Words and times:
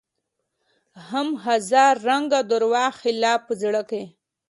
هم 1.09 1.27
هزار 1.45 1.93
رنګه 2.09 2.39
دروغ 2.49 2.91
خلاف 3.01 3.39
په 3.47 3.53
زړه 3.61 3.81
کې 3.89 4.03